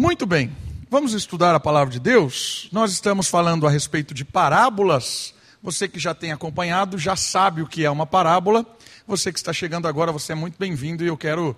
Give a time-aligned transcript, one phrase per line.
[0.00, 0.50] Muito bem,
[0.88, 2.70] vamos estudar a palavra de Deus.
[2.72, 5.34] Nós estamos falando a respeito de parábolas.
[5.62, 8.64] Você que já tem acompanhado já sabe o que é uma parábola.
[9.06, 11.54] Você que está chegando agora, você é muito bem-vindo e eu quero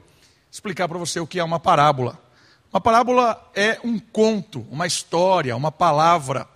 [0.51, 2.19] explicar para você o que é uma parábola.
[2.73, 6.49] Uma parábola é um conto, uma história, uma palavra.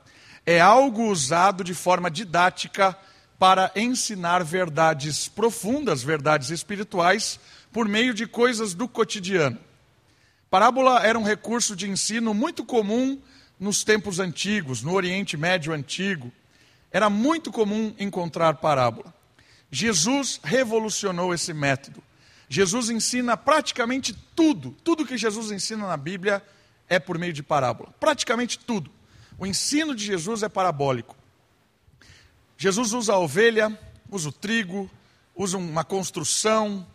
[0.45, 2.99] É algo usado de forma didática
[3.39, 7.39] para ensinar verdades profundas, verdades espirituais,
[7.73, 9.61] por meio de coisas do cotidiano.
[10.51, 13.21] Parábola era um recurso de ensino muito comum
[13.59, 16.33] nos tempos antigos, no Oriente Médio antigo.
[16.91, 19.13] Era muito comum encontrar parábola.
[19.71, 22.03] Jesus revolucionou esse método.
[22.49, 26.43] Jesus ensina praticamente tudo, tudo que Jesus ensina na Bíblia
[26.89, 27.93] é por meio de parábola.
[27.99, 28.91] Praticamente tudo.
[29.39, 31.17] O ensino de Jesus é parabólico.
[32.57, 33.77] Jesus usa a ovelha,
[34.11, 34.89] usa o trigo,
[35.35, 36.87] usa uma construção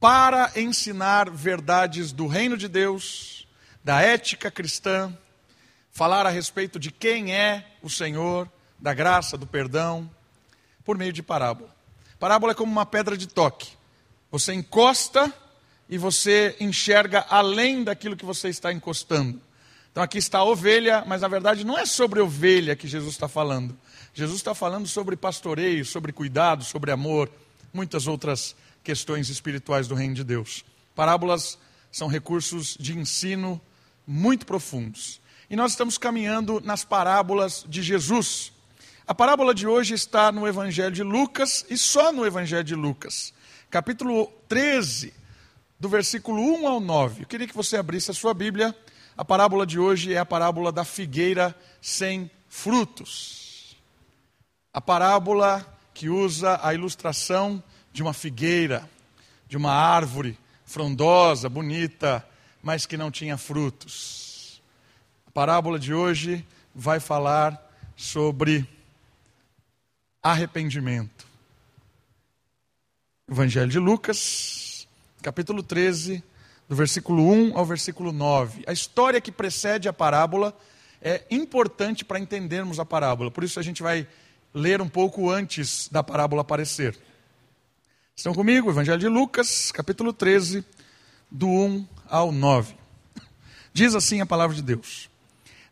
[0.00, 3.46] para ensinar verdades do reino de Deus,
[3.84, 5.14] da ética cristã,
[5.92, 10.10] falar a respeito de quem é o Senhor, da graça, do perdão,
[10.84, 11.76] por meio de parábola.
[12.18, 13.72] Parábola é como uma pedra de toque.
[14.30, 15.32] Você encosta
[15.86, 19.40] e você enxerga além daquilo que você está encostando.
[19.90, 23.28] Então aqui está a ovelha, mas na verdade não é sobre ovelha que Jesus está
[23.28, 23.76] falando.
[24.14, 27.30] Jesus está falando sobre pastoreio, sobre cuidado, sobre amor,
[27.72, 30.64] muitas outras questões espirituais do reino de Deus.
[30.94, 31.58] Parábolas
[31.90, 33.60] são recursos de ensino
[34.06, 35.20] muito profundos.
[35.48, 38.52] E nós estamos caminhando nas parábolas de Jesus.
[39.06, 43.32] A parábola de hoje está no Evangelho de Lucas e só no Evangelho de Lucas,
[43.68, 45.12] capítulo 13,
[45.78, 47.22] do versículo 1 ao 9.
[47.22, 48.76] Eu queria que você abrisse a sua Bíblia.
[49.16, 53.50] A parábola de hoje é a parábola da figueira sem frutos
[54.72, 55.66] a parábola
[56.00, 57.62] que usa a ilustração
[57.92, 58.88] de uma figueira,
[59.46, 62.26] de uma árvore frondosa, bonita,
[62.62, 64.62] mas que não tinha frutos.
[65.26, 66.42] A parábola de hoje
[66.74, 67.62] vai falar
[67.94, 68.66] sobre
[70.22, 71.26] arrependimento.
[73.30, 74.88] Evangelho de Lucas,
[75.20, 76.24] capítulo 13,
[76.66, 78.64] do versículo 1 ao versículo 9.
[78.66, 80.56] A história que precede a parábola
[81.02, 84.08] é importante para entendermos a parábola, por isso a gente vai
[84.54, 86.98] ler um pouco antes da parábola aparecer.
[88.14, 88.70] Estão comigo?
[88.70, 90.64] Evangelho de Lucas, capítulo 13,
[91.30, 92.74] do 1 ao 9.
[93.72, 95.08] Diz assim a palavra de Deus: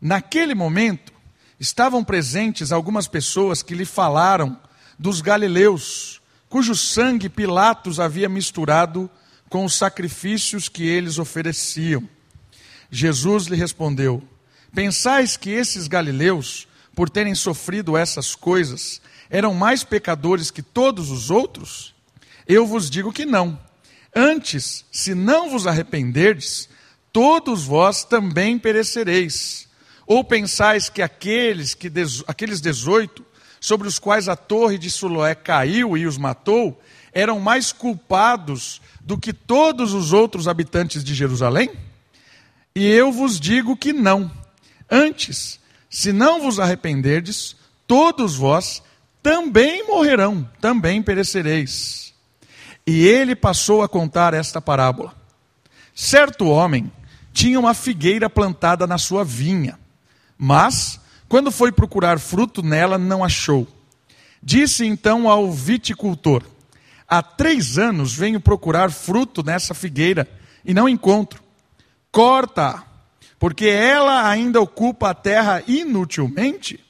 [0.00, 1.12] Naquele momento,
[1.58, 4.58] estavam presentes algumas pessoas que lhe falaram
[4.98, 9.10] dos galileus, cujo sangue Pilatos havia misturado
[9.48, 12.08] com os sacrifícios que eles ofereciam.
[12.90, 14.22] Jesus lhe respondeu:
[14.72, 19.00] Pensais que esses galileus por terem sofrido essas coisas,
[19.30, 21.94] eram mais pecadores que todos os outros?
[22.44, 23.56] Eu vos digo que não.
[24.12, 26.68] Antes, se não vos arrependerdes,
[27.12, 29.68] todos vós também perecereis.
[30.08, 31.88] Ou pensais que aqueles que
[32.26, 33.24] aqueles dezoito,
[33.60, 36.82] sobre os quais a torre de Siloé caiu e os matou,
[37.12, 41.70] eram mais culpados do que todos os outros habitantes de Jerusalém?
[42.74, 44.28] E eu vos digo que não.
[44.90, 45.60] Antes,
[45.90, 47.56] se não vos arrependerdes,
[47.86, 48.82] todos vós
[49.22, 52.14] também morrerão, também perecereis.
[52.86, 55.14] E ele passou a contar esta parábola.
[55.94, 56.90] Certo homem
[57.32, 59.78] tinha uma figueira plantada na sua vinha,
[60.36, 63.66] mas, quando foi procurar fruto nela, não achou.
[64.42, 66.42] Disse então ao viticultor:
[67.06, 70.28] Há três anos venho procurar fruto nessa figueira
[70.64, 71.42] e não encontro.
[72.12, 72.87] Corta-a
[73.38, 76.80] porque ela ainda ocupa a terra inutilmente?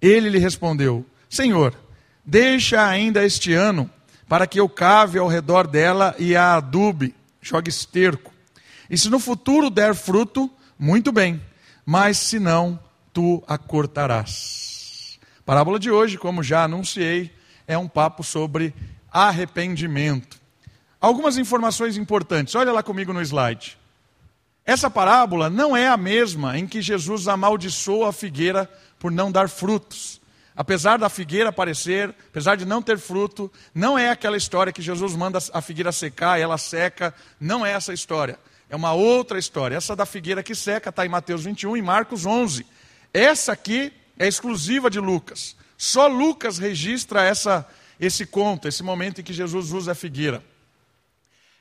[0.00, 1.74] Ele lhe respondeu: Senhor,
[2.24, 3.90] deixa ainda este ano,
[4.28, 8.32] para que eu cave ao redor dela e a adube, jogue esterco.
[8.88, 11.40] E se no futuro der fruto, muito bem,
[11.84, 12.78] mas se não,
[13.12, 15.18] tu a cortarás.
[15.40, 17.32] A parábola de hoje, como já anunciei,
[17.66, 18.74] é um papo sobre
[19.10, 20.38] arrependimento.
[21.00, 23.79] Algumas informações importantes, olha lá comigo no slide.
[24.64, 29.48] Essa parábola não é a mesma em que Jesus amaldiçoa a figueira por não dar
[29.48, 30.20] frutos.
[30.54, 35.16] Apesar da figueira aparecer, apesar de não ter fruto, não é aquela história que Jesus
[35.16, 37.14] manda a figueira secar e ela seca.
[37.40, 38.38] Não é essa história.
[38.68, 39.76] É uma outra história.
[39.76, 42.66] Essa da figueira que seca está em Mateus 21 e Marcos 11.
[43.12, 45.56] Essa aqui é exclusiva de Lucas.
[45.78, 47.66] Só Lucas registra essa,
[47.98, 50.42] esse conto, esse momento em que Jesus usa a figueira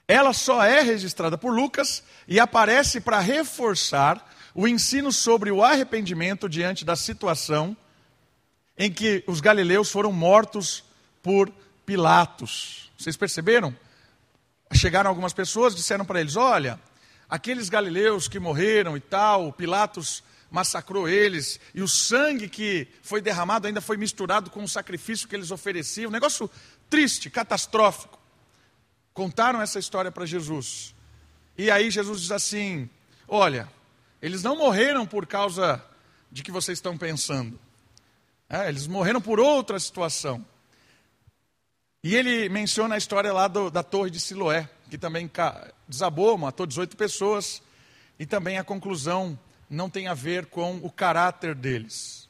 [0.10, 6.50] ela só é registrada por Lucas e aparece para reforçar o ensino sobre o arrependimento
[6.50, 7.78] diante da situação
[8.76, 10.84] em que os galileus foram mortos
[11.22, 11.54] por
[11.86, 12.92] Pilatos.
[12.98, 13.76] Vocês perceberam?
[14.74, 16.80] Chegaram algumas pessoas, disseram para eles: Olha,
[17.30, 23.68] aqueles galileus que morreram e tal, Pilatos massacrou eles, e o sangue que foi derramado
[23.68, 26.10] ainda foi misturado com o sacrifício que eles ofereciam.
[26.10, 26.50] Negócio
[26.90, 28.19] triste, catastrófico.
[29.20, 30.96] Contaram essa história para Jesus.
[31.58, 32.90] E aí Jesus diz assim:
[33.28, 33.68] Olha,
[34.22, 35.84] eles não morreram por causa
[36.32, 37.60] de que vocês estão pensando.
[38.50, 40.46] É, eles morreram por outra situação.
[42.02, 45.30] E ele menciona a história lá do, da torre de Siloé, que também
[45.86, 47.62] desabou, matou 18 pessoas,
[48.18, 49.38] e também a conclusão
[49.70, 52.30] não tem a ver com o caráter deles.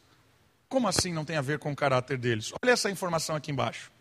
[0.68, 2.52] Como assim não tem a ver com o caráter deles?
[2.64, 3.92] Olha essa informação aqui embaixo.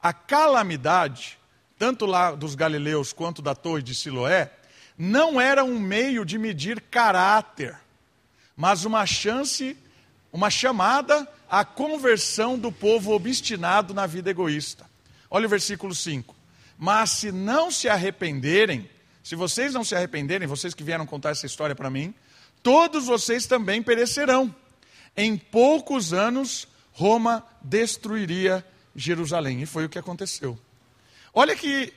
[0.00, 1.36] A calamidade,
[1.78, 4.52] tanto lá dos galileus quanto da torre de Siloé,
[4.98, 7.78] não era um meio de medir caráter,
[8.56, 9.76] mas uma chance,
[10.32, 14.84] uma chamada à conversão do povo obstinado na vida egoísta.
[15.30, 16.34] Olha o versículo 5.
[16.76, 18.90] Mas se não se arrependerem,
[19.22, 22.12] se vocês não se arrependerem, vocês que vieram contar essa história para mim,
[22.62, 24.54] todos vocês também perecerão.
[25.16, 28.64] Em poucos anos, Roma destruiria
[28.94, 29.62] Jerusalém.
[29.62, 30.58] E foi o que aconteceu.
[31.32, 31.92] Olha que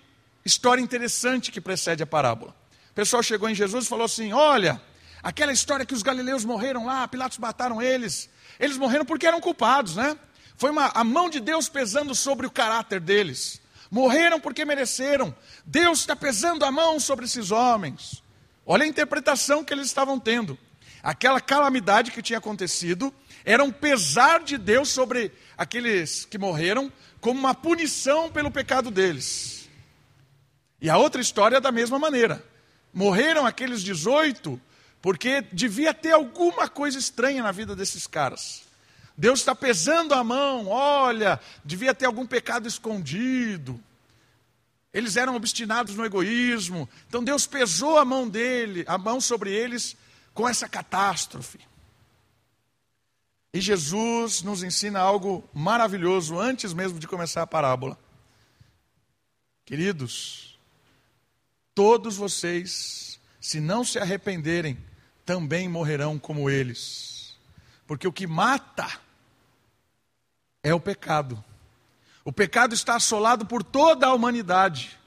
[0.45, 2.55] história interessante que precede a parábola.
[2.91, 4.81] O pessoal chegou em Jesus e falou assim: Olha,
[5.23, 8.29] aquela história que os galileus morreram lá, Pilatos mataram eles.
[8.59, 10.17] Eles morreram porque eram culpados, né?
[10.57, 13.61] Foi uma, a mão de Deus pesando sobre o caráter deles.
[13.89, 15.35] Morreram porque mereceram.
[15.65, 18.21] Deus está pesando a mão sobre esses homens.
[18.65, 20.57] Olha a interpretação que eles estavam tendo.
[21.01, 23.13] Aquela calamidade que tinha acontecido
[23.43, 29.69] era um pesar de Deus sobre aqueles que morreram, como uma punição pelo pecado deles.
[30.81, 32.43] E a outra história é da mesma maneira.
[32.91, 34.59] Morreram aqueles 18
[35.01, 38.63] porque devia ter alguma coisa estranha na vida desses caras.
[39.17, 43.79] Deus está pesando a mão, olha, devia ter algum pecado escondido.
[44.93, 46.89] Eles eram obstinados no egoísmo.
[47.07, 49.95] Então Deus pesou a mão dele, a mão sobre eles
[50.33, 51.59] com essa catástrofe.
[53.53, 57.97] E Jesus nos ensina algo maravilhoso antes mesmo de começar a parábola.
[59.65, 60.57] Queridos,
[61.75, 64.77] todos vocês, se não se arrependerem,
[65.25, 67.37] também morrerão como eles.
[67.85, 68.87] Porque o que mata
[70.63, 71.43] é o pecado.
[72.23, 74.97] O pecado está assolado por toda a humanidade.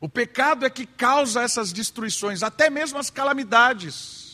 [0.00, 4.31] O pecado é que causa essas destruições, até mesmo as calamidades.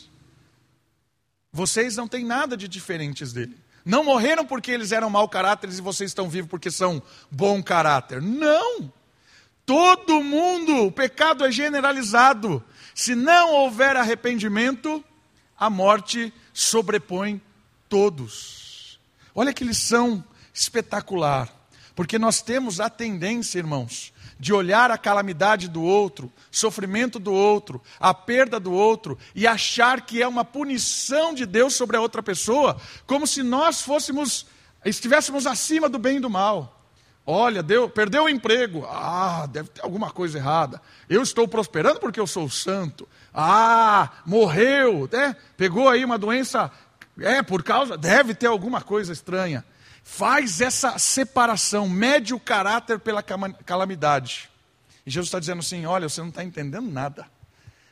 [1.59, 3.59] Vocês não têm nada de diferentes dele.
[3.85, 8.23] Não morreram porque eles eram mau caráter e vocês estão vivos porque são bom caráter.
[8.23, 8.93] Não!
[9.67, 12.63] Todo mundo, o pecado é generalizado.
[12.95, 15.05] Se não houver arrependimento,
[15.59, 17.43] a morte sobrepõe
[17.89, 19.01] todos.
[19.35, 20.25] Olha que lição
[20.55, 21.53] espetacular.
[21.93, 27.83] Porque nós temos a tendência, irmãos, de olhar a calamidade do outro, sofrimento do outro,
[27.99, 32.23] a perda do outro e achar que é uma punição de Deus sobre a outra
[32.23, 32.77] pessoa,
[33.07, 34.47] como se nós fôssemos
[34.85, 36.75] estivéssemos acima do bem e do mal.
[37.27, 38.87] Olha, deu, perdeu o emprego.
[38.89, 40.81] Ah, deve ter alguma coisa errada.
[41.11, 43.07] Eu estou prosperando porque eu sou santo.
[43.35, 45.37] Ah, morreu, né?
[45.57, 46.71] Pegou aí uma doença,
[47.21, 49.63] é por causa, deve ter alguma coisa estranha
[50.09, 54.49] faz essa separação, mede o caráter pela calamidade.
[55.05, 57.27] E Jesus está dizendo assim: olha, você não está entendendo nada.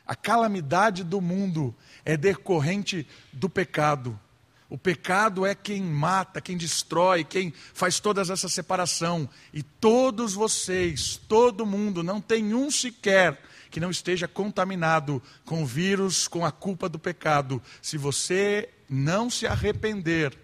[0.05, 4.19] A calamidade do mundo é decorrente do pecado.
[4.67, 9.29] O pecado é quem mata, quem destrói, quem faz toda essa separação.
[9.53, 15.65] E todos vocês, todo mundo, não tem um sequer que não esteja contaminado com o
[15.65, 17.61] vírus, com a culpa do pecado.
[17.81, 20.37] Se você não se arrepender,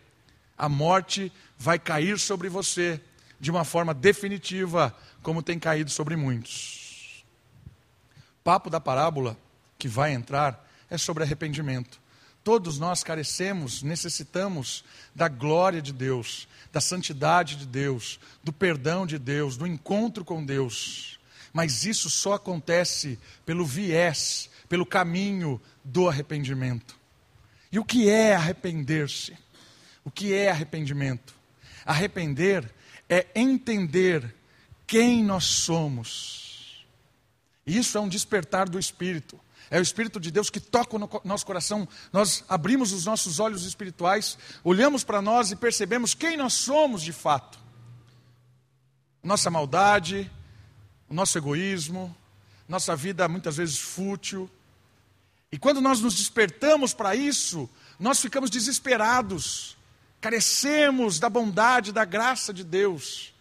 [0.58, 1.32] a morte
[1.64, 3.00] vai cair sobre você
[3.40, 7.24] de uma forma definitiva, como tem caído sobre muitos.
[8.44, 9.38] Papo da parábola
[9.80, 12.02] que vai entrar é sobre arrependimento.
[12.44, 14.84] Todos nós carecemos, necessitamos
[15.16, 20.44] da glória de Deus, da santidade de Deus, do perdão de Deus, do encontro com
[20.44, 21.18] Deus.
[21.54, 27.00] Mas isso só acontece pelo viés, pelo caminho do arrependimento.
[27.72, 29.38] E o que é arrepender-se?
[30.04, 31.42] O que é arrependimento?
[31.86, 32.72] Arrepender
[33.10, 34.36] é entender
[34.88, 36.86] quem nós somos.
[37.66, 39.40] Isso é um despertar do Espírito.
[39.70, 41.88] É o Espírito de Deus que toca no nosso coração.
[42.12, 47.12] Nós abrimos os nossos olhos espirituais, olhamos para nós e percebemos quem nós somos de
[47.12, 47.58] fato.
[49.24, 50.30] Nossa maldade,
[51.10, 52.16] o nosso egoísmo,
[52.68, 54.50] nossa vida muitas vezes fútil.
[55.52, 59.78] E quando nós nos despertamos para isso, nós ficamos desesperados
[60.24, 63.34] carecemos da bondade, da graça de Deus.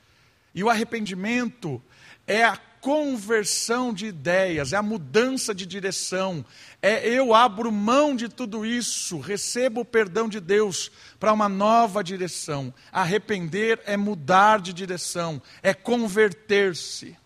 [0.52, 1.80] E o arrependimento
[2.26, 6.44] é a conversão de ideias, é a mudança de direção,
[6.82, 12.02] é eu abro mão de tudo isso, recebo o perdão de Deus para uma nova
[12.02, 12.74] direção.
[12.90, 17.16] Arrepender é mudar de direção, é converter-se.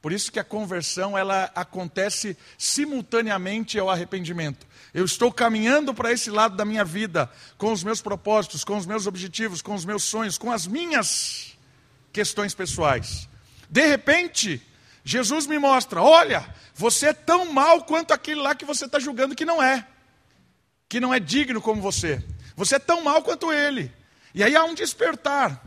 [0.00, 4.64] Por isso que a conversão ela acontece simultaneamente ao arrependimento.
[4.94, 8.84] Eu estou caminhando para esse lado da minha vida, com os meus propósitos, com os
[8.84, 11.56] meus objetivos, com os meus sonhos, com as minhas
[12.12, 13.28] questões pessoais.
[13.70, 14.60] De repente,
[15.02, 19.34] Jesus me mostra: olha, você é tão mal quanto aquele lá que você está julgando
[19.34, 19.86] que não é,
[20.88, 22.22] que não é digno como você.
[22.54, 23.90] Você é tão mal quanto ele.
[24.34, 25.62] E aí há um despertar.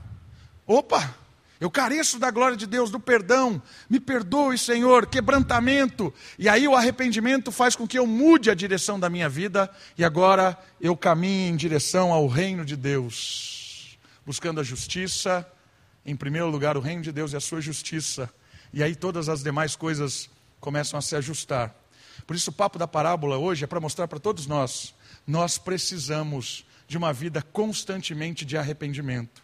[0.67, 1.15] Opa,
[1.59, 3.61] eu careço da glória de Deus, do perdão.
[3.89, 6.13] Me perdoe, Senhor, quebrantamento.
[6.37, 10.03] E aí o arrependimento faz com que eu mude a direção da minha vida e
[10.03, 15.47] agora eu caminhe em direção ao reino de Deus, buscando a justiça,
[16.05, 18.29] em primeiro lugar o reino de Deus e a sua justiça
[18.75, 21.73] e aí todas as demais coisas começam a se ajustar.
[22.27, 24.93] Por isso, o papo da parábola hoje é para mostrar para todos nós:
[25.25, 29.41] nós precisamos de uma vida constantemente de arrependimento,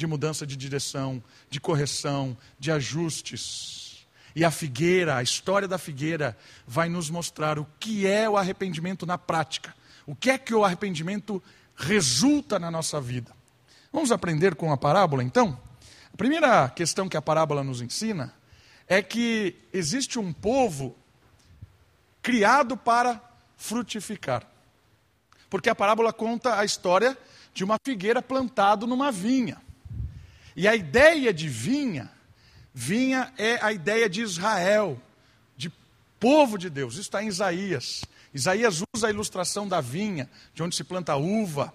[0.00, 4.06] de mudança de direção, de correção, de ajustes.
[4.34, 9.04] E a figueira, a história da figueira, vai nos mostrar o que é o arrependimento
[9.04, 9.74] na prática.
[10.06, 11.42] O que é que o arrependimento
[11.76, 13.30] resulta na nossa vida.
[13.92, 15.60] Vamos aprender com a parábola, então?
[16.12, 18.32] A primeira questão que a parábola nos ensina
[18.88, 20.96] é que existe um povo
[22.22, 23.20] criado para
[23.54, 24.46] frutificar.
[25.50, 27.18] Porque a parábola conta a história
[27.52, 29.60] de uma figueira plantada numa vinha.
[30.56, 32.10] E a ideia de vinha,
[32.72, 35.00] vinha é a ideia de Israel,
[35.56, 35.72] de
[36.18, 36.94] povo de Deus.
[36.94, 38.04] Isso está em Isaías.
[38.32, 41.74] Isaías usa a ilustração da vinha, de onde se planta uva,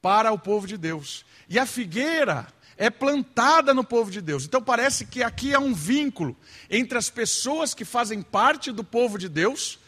[0.00, 1.24] para o povo de Deus.
[1.48, 4.44] E a figueira é plantada no povo de Deus.
[4.44, 6.36] Então parece que aqui há um vínculo
[6.70, 9.78] entre as pessoas que fazem parte do povo de Deus,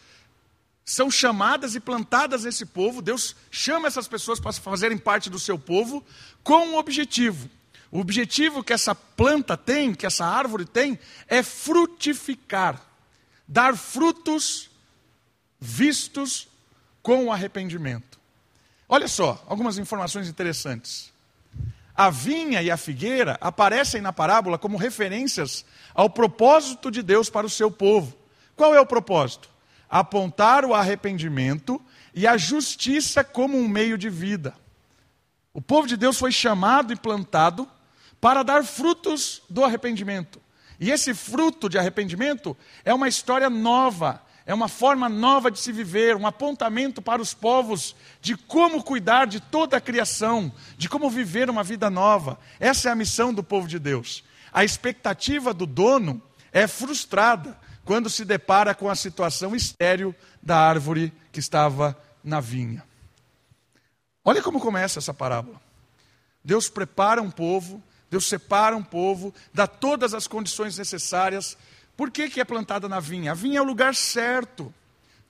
[0.84, 5.56] são chamadas e plantadas nesse povo, Deus chama essas pessoas para fazerem parte do seu
[5.56, 6.04] povo,
[6.42, 7.48] com um objetivo.
[7.92, 12.80] O objetivo que essa planta tem, que essa árvore tem, é frutificar,
[13.46, 14.70] dar frutos
[15.58, 16.48] vistos
[17.02, 18.18] com arrependimento.
[18.88, 21.12] Olha só, algumas informações interessantes.
[21.94, 27.46] A vinha e a figueira aparecem na parábola como referências ao propósito de Deus para
[27.46, 28.16] o seu povo.
[28.56, 29.50] Qual é o propósito?
[29.88, 31.80] Apontar o arrependimento
[32.14, 34.54] e a justiça como um meio de vida.
[35.52, 37.68] O povo de Deus foi chamado e plantado
[38.20, 40.40] para dar frutos do arrependimento.
[40.78, 45.72] E esse fruto de arrependimento é uma história nova, é uma forma nova de se
[45.72, 51.10] viver, um apontamento para os povos de como cuidar de toda a criação, de como
[51.10, 52.38] viver uma vida nova.
[52.58, 54.24] Essa é a missão do povo de Deus.
[54.52, 56.20] A expectativa do dono
[56.52, 62.84] é frustrada quando se depara com a situação estéril da árvore que estava na vinha.
[64.24, 65.60] Olha como começa essa parábola.
[66.44, 71.56] Deus prepara um povo, Deus separa um povo, dá todas as condições necessárias
[72.00, 73.32] por que, que é plantada na vinha?
[73.32, 74.72] A vinha é o lugar certo.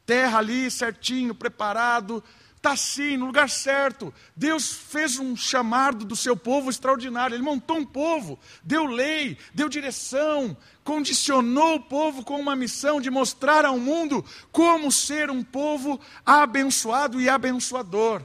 [0.07, 2.23] Terra ali certinho, preparado,
[2.57, 4.15] está assim, no lugar certo.
[4.37, 7.35] Deus fez um chamado do seu povo extraordinário.
[7.35, 13.11] Ele montou um povo, deu lei, deu direção, condicionou o povo com uma missão de
[13.11, 18.23] mostrar ao mundo como ser um povo abençoado e abençoador.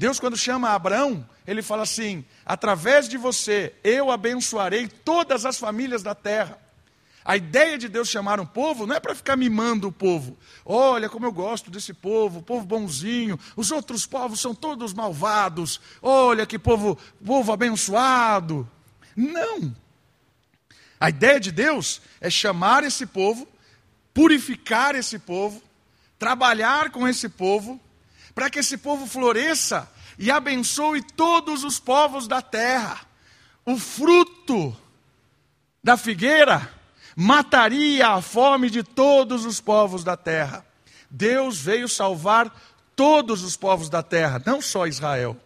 [0.00, 6.02] Deus, quando chama Abraão, ele fala assim: através de você eu abençoarei todas as famílias
[6.02, 6.58] da terra.
[7.22, 10.38] A ideia de Deus chamar um povo não é para ficar mimando o povo.
[10.64, 13.38] Olha como eu gosto desse povo, povo bonzinho.
[13.54, 15.78] Os outros povos são todos malvados.
[16.00, 18.66] Olha que povo, povo abençoado.
[19.14, 19.76] Não.
[20.98, 23.46] A ideia de Deus é chamar esse povo,
[24.14, 25.62] purificar esse povo,
[26.18, 27.78] trabalhar com esse povo,
[28.34, 33.00] para que esse povo floresça e abençoe todos os povos da terra.
[33.64, 34.76] O fruto
[35.82, 36.72] da figueira
[37.16, 40.64] mataria a fome de todos os povos da terra.
[41.10, 42.54] Deus veio salvar
[42.94, 45.36] todos os povos da terra, não só Israel.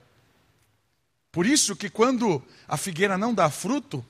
[1.31, 4.05] Por isso que quando a figueira não dá fruto,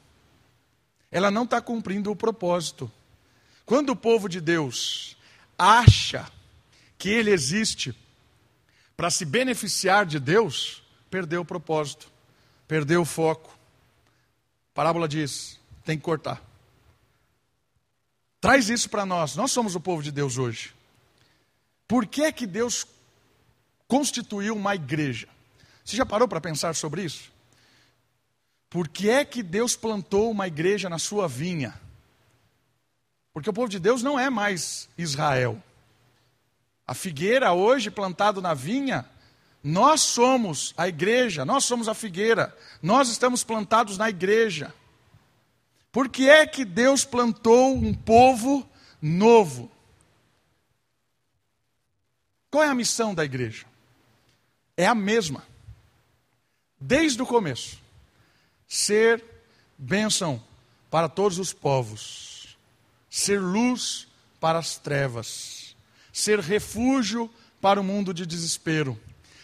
[1.11, 2.91] ela não está cumprindo o propósito.
[3.65, 5.17] Quando o povo de Deus
[5.59, 6.27] acha
[6.99, 7.95] que ele existe
[8.97, 12.11] para se beneficiar de Deus, perdeu o propósito,
[12.67, 13.51] perdeu o foco.
[14.73, 16.43] A parábola diz: tem que cortar.
[18.41, 19.37] Traz isso para nós.
[19.37, 20.75] Nós somos o povo de Deus hoje.
[21.89, 22.87] Por que é que Deus
[23.87, 25.29] constituiu uma igreja?
[25.85, 27.33] Você já parou para pensar sobre isso?
[28.69, 31.81] Por que é que Deus plantou uma igreja na sua vinha?
[33.33, 35.63] Porque o povo de Deus não é mais Israel.
[36.87, 39.09] A figueira hoje plantado na vinha,
[39.63, 44.75] nós somos a igreja, nós somos a figueira, nós estamos plantados na igreja.
[45.91, 48.69] Por que é que Deus plantou um povo
[49.01, 49.71] novo?
[52.51, 53.65] Qual é a missão da igreja?
[54.77, 55.43] É a mesma.
[56.79, 57.81] Desde o começo.
[58.69, 59.25] Ser
[59.79, 60.43] bênção
[60.91, 62.35] para todos os povos
[63.15, 64.09] ser luz
[64.41, 65.64] para as trevas,
[66.15, 67.29] ser refúgio
[67.61, 68.97] para o mundo de desespero,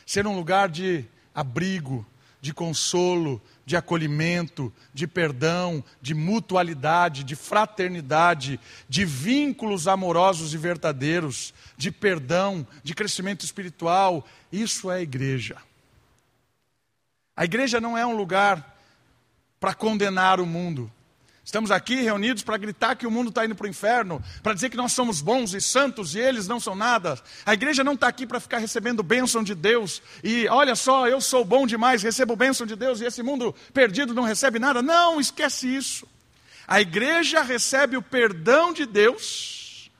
[0.07, 2.07] ser um lugar de abrigo,
[2.41, 11.53] de consolo, de acolhimento, de perdão, de mutualidade, de fraternidade, de vínculos amorosos e verdadeiros,
[11.77, 14.25] de perdão, de crescimento espiritual.
[14.53, 15.57] Isso é a igreja.
[17.37, 18.79] A igreja não é um lugar
[19.59, 20.91] para condenar o mundo.
[21.43, 24.69] Estamos aqui reunidos para gritar que o mundo está indo para o inferno, para dizer
[24.69, 27.19] que nós somos bons e santos e eles não são nada.
[27.47, 31.21] A igreja não está aqui para ficar recebendo bênção de Deus e olha só, eu
[31.21, 34.83] sou bom demais, recebo bênção de Deus e esse mundo perdido não recebe nada.
[34.83, 36.07] Não, esquece isso.
[36.69, 39.91] A igreja recebe o perdão de Deus,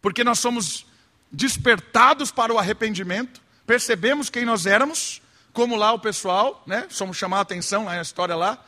[0.00, 0.86] porque nós somos
[1.30, 5.22] despertados para o arrependimento, percebemos quem nós éramos,
[5.52, 6.86] como lá o pessoal, né?
[6.88, 8.58] Somos chamar a atenção na história lá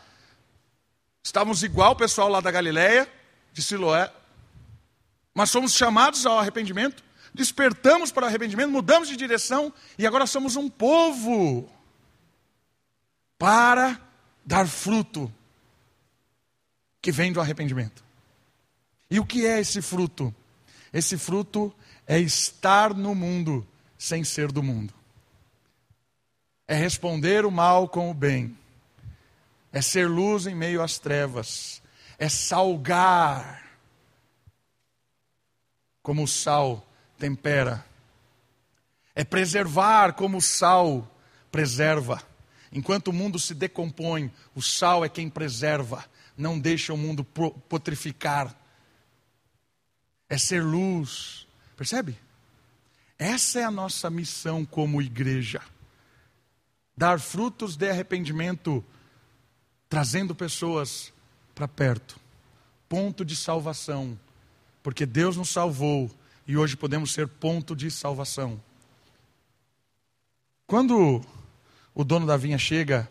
[1.22, 3.08] Estávamos igual o pessoal lá da Galileia,
[3.52, 4.12] de Siloé,
[5.32, 7.02] mas somos chamados ao arrependimento,
[7.32, 11.70] despertamos para o arrependimento, mudamos de direção e agora somos um povo
[13.38, 14.00] para
[14.44, 15.32] dar fruto
[17.00, 18.02] que vem do arrependimento.
[19.10, 20.34] E o que é esse fruto?
[20.92, 21.72] Esse fruto
[22.06, 24.92] é estar no mundo sem ser do mundo.
[26.66, 28.56] É responder o mal com o bem
[29.72, 31.82] é ser luz em meio às trevas,
[32.18, 33.62] é salgar,
[36.02, 36.86] como o sal
[37.18, 37.84] tempera,
[39.14, 41.08] é preservar como o sal
[41.50, 42.22] preserva.
[42.70, 46.04] Enquanto o mundo se decompõe, o sal é quem preserva,
[46.36, 48.56] não deixa o mundo putrificar.
[50.28, 52.18] É ser luz, percebe?
[53.18, 55.60] Essa é a nossa missão como igreja.
[56.96, 58.84] Dar frutos de arrependimento
[59.92, 61.12] trazendo pessoas
[61.54, 62.18] para perto.
[62.88, 64.18] Ponto de salvação.
[64.82, 66.10] Porque Deus nos salvou
[66.46, 68.58] e hoje podemos ser ponto de salvação.
[70.66, 71.20] Quando
[71.94, 73.06] o dono da vinha chega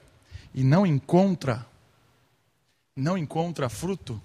[0.56, 1.68] e não encontra,
[2.96, 4.20] não encontra fruto,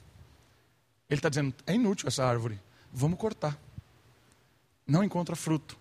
[1.10, 2.58] ele está dizendo: é inútil essa árvore,
[2.90, 3.60] vamos cortar.
[4.86, 5.76] Não encontra fruto,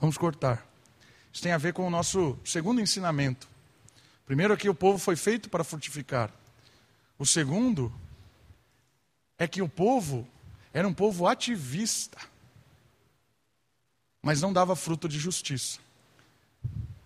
[0.00, 0.66] vamos cortar.
[1.30, 3.46] Isso tem a ver com o nosso segundo ensinamento.
[4.28, 6.30] Primeiro, é que o povo foi feito para frutificar.
[7.18, 7.90] O segundo
[9.38, 10.28] é que o povo
[10.70, 12.18] era um povo ativista,
[14.22, 15.78] mas não dava fruto de justiça.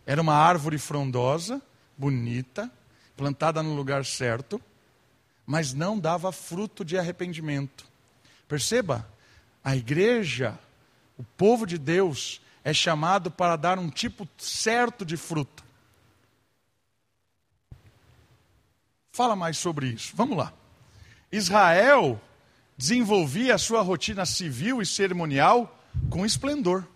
[0.05, 1.63] Era uma árvore frondosa,
[1.97, 2.69] bonita,
[3.17, 4.61] plantada no lugar certo,
[5.47, 7.87] mas não dava fruto de arrependimento.
[8.49, 9.09] Perceba,
[9.63, 10.59] a igreja,
[11.17, 15.63] o povo de Deus, é chamado para dar um tipo certo de fruto.
[19.13, 20.13] Fala mais sobre isso.
[20.17, 20.53] Vamos lá.
[21.31, 22.21] Israel
[22.77, 25.79] desenvolvia a sua rotina civil e cerimonial
[26.11, 26.87] com esplendor.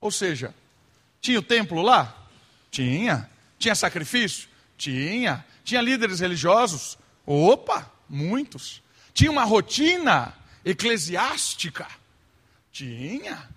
[0.00, 0.54] Ou seja,
[1.20, 2.16] tinha o templo lá?
[2.70, 3.28] Tinha.
[3.58, 4.48] Tinha sacrifício?
[4.76, 5.44] Tinha.
[5.64, 6.98] Tinha líderes religiosos?
[7.26, 8.82] Opa, muitos.
[9.12, 10.34] Tinha uma rotina
[10.64, 11.86] eclesiástica?
[12.70, 13.48] Tinha.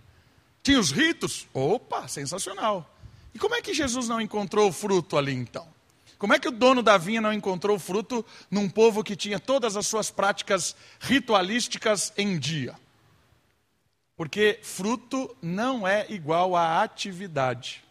[0.62, 1.48] Tinha os ritos?
[1.54, 2.90] Opa, sensacional.
[3.34, 5.73] E como é que Jesus não encontrou o fruto ali então?
[6.18, 9.76] Como é que o dono da vinha não encontrou fruto num povo que tinha todas
[9.76, 12.76] as suas práticas ritualísticas em dia?
[14.16, 17.84] Porque fruto não é igual a atividade.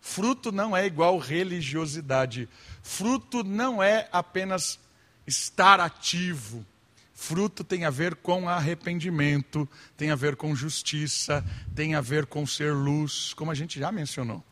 [0.00, 2.48] Fruto não é igual religiosidade.
[2.82, 4.78] Fruto não é apenas
[5.26, 6.66] estar ativo.
[7.14, 12.46] Fruto tem a ver com arrependimento, tem a ver com justiça, tem a ver com
[12.46, 14.42] ser luz, como a gente já mencionou.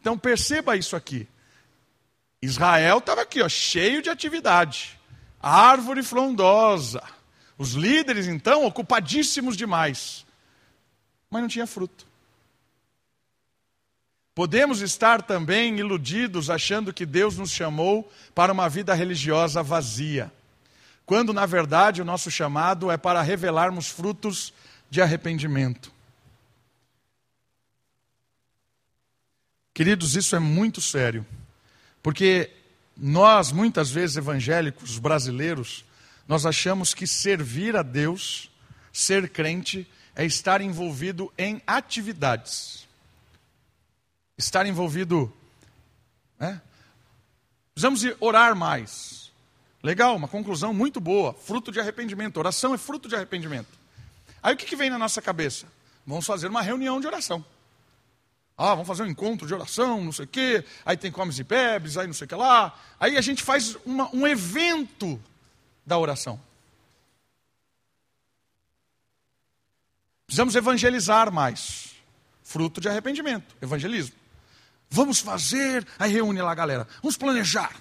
[0.00, 1.28] Então perceba isso aqui.
[2.44, 4.98] Israel estava aqui, ó, cheio de atividade,
[5.40, 7.02] árvore frondosa.
[7.56, 10.26] Os líderes, então, ocupadíssimos demais,
[11.30, 12.06] mas não tinha fruto.
[14.34, 20.32] Podemos estar também iludidos achando que Deus nos chamou para uma vida religiosa vazia,
[21.06, 24.52] quando na verdade o nosso chamado é para revelarmos frutos
[24.90, 25.92] de arrependimento.
[29.72, 31.24] Queridos, isso é muito sério.
[32.04, 32.50] Porque
[32.94, 35.86] nós, muitas vezes evangélicos brasileiros,
[36.28, 38.50] nós achamos que servir a Deus
[38.92, 42.86] ser crente é estar envolvido em atividades.
[44.36, 45.32] Estar envolvido.
[46.38, 46.60] Né?
[47.72, 49.32] Precisamos orar mais.
[49.82, 51.32] Legal, uma conclusão muito boa.
[51.32, 52.36] Fruto de arrependimento.
[52.36, 53.78] Oração é fruto de arrependimento.
[54.42, 55.66] Aí o que, que vem na nossa cabeça?
[56.06, 57.42] Vamos fazer uma reunião de oração.
[58.56, 60.64] Ah, vamos fazer um encontro de oração, não sei o quê.
[60.84, 62.78] Aí tem comes e bebes, aí não sei o que lá.
[63.00, 65.20] Aí a gente faz uma, um evento
[65.84, 66.40] da oração.
[70.26, 71.94] Precisamos evangelizar mais.
[72.42, 74.14] Fruto de arrependimento, evangelismo.
[74.88, 76.86] Vamos fazer, aí reúne lá a galera.
[77.02, 77.74] Vamos planejar.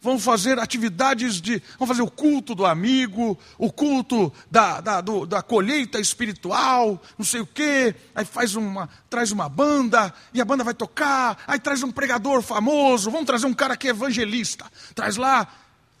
[0.00, 1.62] Vamos fazer atividades de.
[1.78, 7.24] Vamos fazer o culto do amigo, o culto da, da, do, da colheita espiritual, não
[7.24, 7.94] sei o quê.
[8.14, 8.88] Aí faz uma.
[9.08, 13.46] traz uma banda, e a banda vai tocar, aí traz um pregador famoso, vamos trazer
[13.46, 14.66] um cara que é evangelista.
[14.94, 15.46] Traz lá.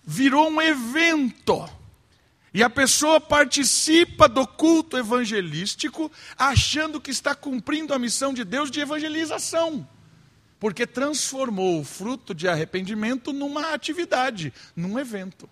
[0.04, 1.68] Virou um evento.
[2.54, 8.70] E a pessoa participa do culto evangelístico achando que está cumprindo a missão de Deus
[8.70, 9.86] de evangelização.
[10.58, 15.48] Porque transformou o fruto de arrependimento numa atividade, num evento.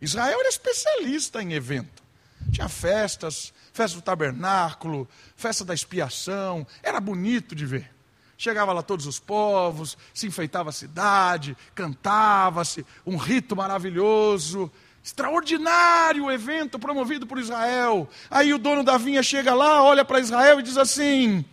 [0.00, 2.02] Israel era especialista em evento.
[2.50, 7.90] Tinha festas, festa do tabernáculo, festa da expiação, era bonito de ver.
[8.38, 14.70] Chegava lá todos os povos, se enfeitava a cidade, cantava-se, um rito maravilhoso.
[15.02, 18.08] Extraordinário evento promovido por Israel.
[18.30, 21.44] Aí o dono da vinha chega lá, olha para Israel e diz assim: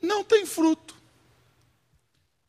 [0.00, 0.93] não tem fruto.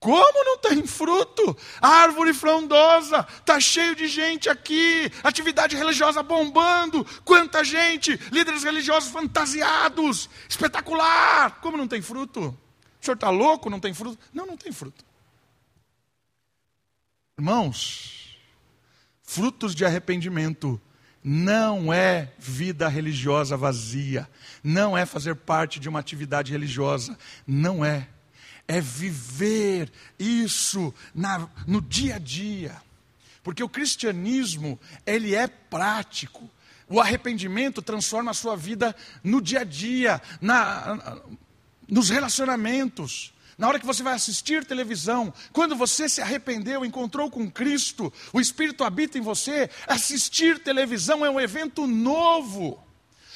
[0.05, 1.57] Como não tem fruto?
[1.81, 10.29] Árvore frondosa, está cheio de gente aqui, atividade religiosa bombando, quanta gente, líderes religiosos fantasiados,
[10.47, 11.59] espetacular.
[11.59, 12.55] Como não tem fruto?
[13.01, 13.67] O senhor está louco?
[13.67, 14.19] Não tem fruto?
[14.31, 15.03] Não, não tem fruto.
[17.39, 18.37] Irmãos,
[19.23, 20.79] frutos de arrependimento
[21.23, 24.29] não é vida religiosa vazia,
[24.63, 28.07] não é fazer parte de uma atividade religiosa, não é.
[28.67, 32.81] É viver isso na, no dia a dia.
[33.43, 36.49] Porque o cristianismo, ele é prático.
[36.89, 41.19] O arrependimento transforma a sua vida no dia a dia, na,
[41.87, 43.33] nos relacionamentos.
[43.57, 48.41] Na hora que você vai assistir televisão, quando você se arrependeu, encontrou com Cristo, o
[48.41, 52.84] Espírito habita em você, assistir televisão é um evento novo.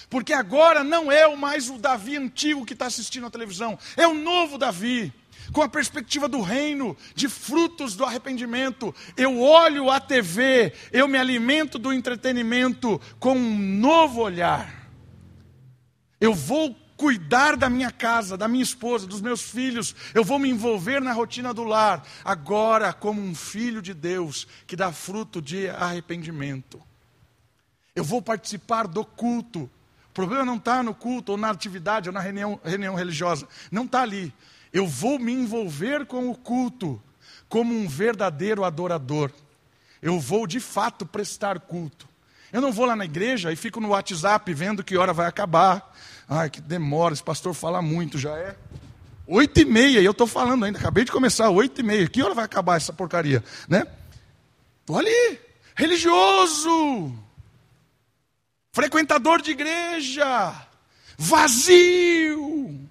[0.10, 4.08] Porque agora não é o mais o Davi antigo que está assistindo a televisão, é
[4.08, 5.14] o novo Davi,
[5.52, 8.94] com a perspectiva do reino, de frutos do arrependimento.
[9.16, 14.90] Eu olho a TV, eu me alimento do entretenimento com um novo olhar.
[16.20, 20.50] Eu vou cuidar da minha casa, da minha esposa, dos meus filhos, eu vou me
[20.50, 25.70] envolver na rotina do lar, agora como um filho de Deus que dá fruto de
[25.70, 26.82] arrependimento.
[27.96, 29.70] Eu vou participar do culto.
[30.20, 33.48] Problema não está no culto, ou na atividade, ou na reunião, reunião religiosa.
[33.72, 34.34] Não está ali.
[34.74, 37.02] Eu vou me envolver com o culto,
[37.48, 39.32] como um verdadeiro adorador.
[40.02, 42.06] Eu vou de fato prestar culto.
[42.52, 45.96] Eu não vou lá na igreja e fico no WhatsApp vendo que hora vai acabar.
[46.28, 48.58] Ai, que demora, esse pastor fala muito, já é.
[49.26, 52.10] Oito e meia, e eu estou falando ainda, acabei de começar, oito e meia.
[52.10, 53.42] Que hora vai acabar essa porcaria?
[53.70, 53.88] Né?
[54.82, 55.40] Estou ali,
[55.78, 57.18] religioso,
[58.72, 60.68] frequentador de igreja,
[61.18, 62.88] vazio.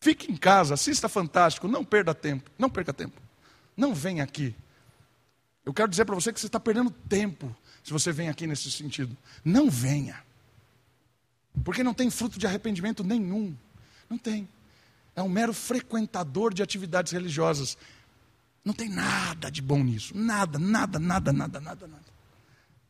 [0.00, 3.20] Fique em casa, assista Fantástico, não perda tempo, não perca tempo.
[3.76, 4.54] Não venha aqui
[5.66, 8.70] eu quero dizer para você que você está perdendo tempo se você vem aqui nesse
[8.70, 9.16] sentido.
[9.44, 10.22] Não venha.
[11.64, 13.56] Porque não tem fruto de arrependimento nenhum.
[14.08, 14.48] Não tem.
[15.16, 17.76] É um mero frequentador de atividades religiosas.
[18.64, 20.16] Não tem nada de bom nisso.
[20.16, 22.15] Nada, nada, nada, nada, nada, nada.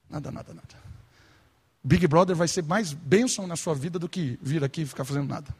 [0.08, 0.86] Nada, nada, nada.
[1.82, 5.04] Big Brother vai ser mais bênção na sua vida do que vir aqui e ficar
[5.04, 5.54] fazendo nada.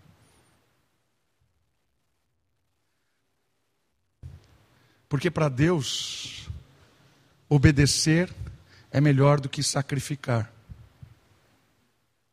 [5.08, 6.48] Porque para Deus,
[7.48, 8.32] Obedecer
[8.90, 10.52] é melhor do que sacrificar.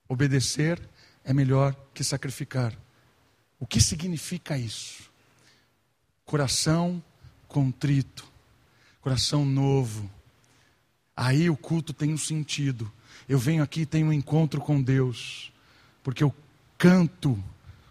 [0.08, 0.82] Obedecer
[1.23, 2.76] é melhor que sacrificar.
[3.60, 5.12] O que significa isso?
[6.26, 7.04] Coração
[7.47, 8.28] contrito,
[9.02, 10.10] coração novo.
[11.15, 12.91] Aí o culto tem um sentido.
[13.28, 15.52] Eu venho aqui e tenho um encontro com Deus,
[16.04, 16.34] porque eu
[16.78, 17.41] canto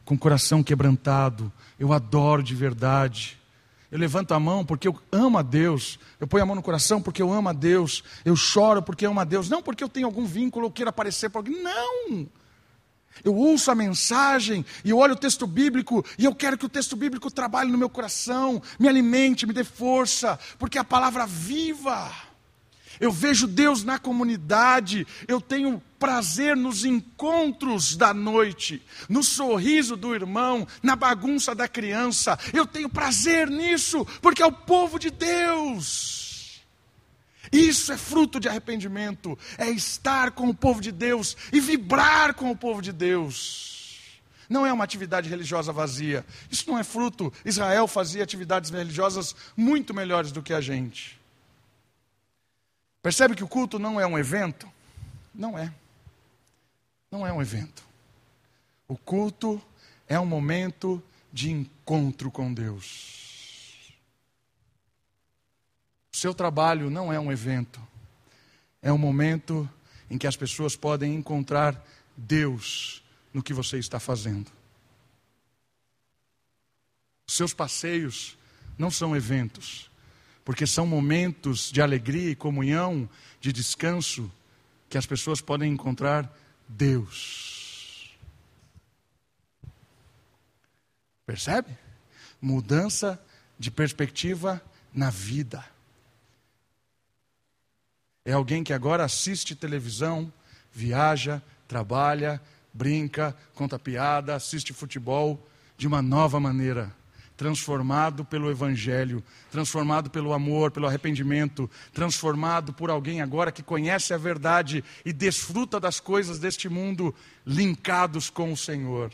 [0.04, 3.38] com coração quebrantado, eu adoro de verdade.
[3.90, 5.98] Eu levanto a mão porque eu amo a Deus.
[6.18, 8.02] Eu ponho a mão no coração porque eu amo a Deus.
[8.24, 9.50] Eu choro porque eu amo a Deus.
[9.50, 11.62] Não porque eu tenho algum vínculo ou queira aparecer para alguém.
[11.62, 12.26] Não!
[13.22, 16.96] Eu ouço a mensagem e olho o texto bíblico e eu quero que o texto
[16.96, 22.11] bíblico trabalhe no meu coração, me alimente, me dê força, porque é a palavra viva.
[23.02, 30.14] Eu vejo Deus na comunidade, eu tenho prazer nos encontros da noite, no sorriso do
[30.14, 32.38] irmão, na bagunça da criança.
[32.52, 36.62] Eu tenho prazer nisso, porque é o povo de Deus.
[37.50, 42.52] Isso é fruto de arrependimento, é estar com o povo de Deus e vibrar com
[42.52, 44.22] o povo de Deus.
[44.48, 46.24] Não é uma atividade religiosa vazia.
[46.48, 47.32] Isso não é fruto.
[47.44, 51.20] Israel fazia atividades religiosas muito melhores do que a gente.
[53.02, 54.70] Percebe que o culto não é um evento?
[55.34, 55.74] Não é.
[57.10, 57.82] Não é um evento.
[58.86, 59.60] O culto
[60.06, 63.92] é um momento de encontro com Deus.
[66.12, 67.80] O seu trabalho não é um evento.
[68.80, 69.68] É um momento
[70.08, 71.84] em que as pessoas podem encontrar
[72.16, 73.02] Deus
[73.34, 74.50] no que você está fazendo.
[77.26, 78.38] Os seus passeios
[78.78, 79.91] não são eventos
[80.44, 83.09] porque são momentos de alegria e comunhão,
[83.40, 84.31] de descanso,
[84.88, 86.31] que as pessoas podem encontrar
[86.68, 88.16] Deus.
[91.24, 91.76] Percebe?
[92.40, 93.22] Mudança
[93.59, 94.61] de perspectiva
[94.92, 95.64] na vida.
[98.24, 100.33] É alguém que agora assiste televisão,
[100.72, 102.40] viaja, trabalha,
[102.72, 105.44] brinca, conta piada, assiste futebol
[105.76, 106.94] de uma nova maneira
[107.36, 114.18] transformado pelo Evangelho, transformado pelo amor, pelo arrependimento, transformado por alguém agora que conhece a
[114.18, 117.14] verdade e desfruta das coisas deste mundo,
[117.46, 119.12] linkados com o Senhor.